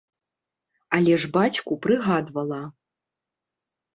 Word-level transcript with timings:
Але 0.97 1.13
ж 1.25 1.29
бацьку 1.35 1.77
прыгадвала. 1.83 2.61